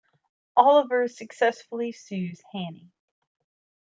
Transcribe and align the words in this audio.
Oliver 0.57 1.07
successfully 1.07 1.91
sues 1.91 2.41
Haney. 2.53 2.91